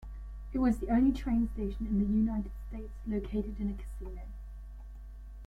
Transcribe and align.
It 0.51 0.57
was 0.57 0.79
the 0.79 0.89
only 0.89 1.11
train 1.11 1.47
station 1.53 1.85
in 1.85 1.99
the 1.99 2.05
United 2.07 2.49
States 2.67 2.91
located 3.05 3.59
in 3.61 3.69
a 3.69 3.75
casino. 3.77 4.23